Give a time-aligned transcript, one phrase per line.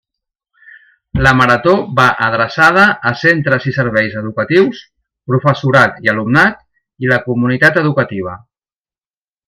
[1.27, 4.81] La Marató va adreçada a centres i serveis educatius,
[5.33, 6.61] professorat i alumnat
[7.07, 8.39] i la comunitat educativa.